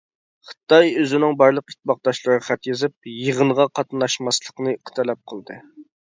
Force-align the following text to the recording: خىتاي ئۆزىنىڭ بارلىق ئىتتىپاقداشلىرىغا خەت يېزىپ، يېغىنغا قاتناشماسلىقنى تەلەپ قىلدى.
خىتاي 0.51 0.87
ئۆزىنىڭ 0.99 1.33
بارلىق 1.41 1.67
ئىتتىپاقداشلىرىغا 1.71 2.45
خەت 2.47 2.69
يېزىپ، 2.69 3.09
يېغىنغا 3.25 3.67
قاتناشماسلىقنى 3.81 4.73
تەلەپ 5.01 5.21
قىلدى. 5.33 5.59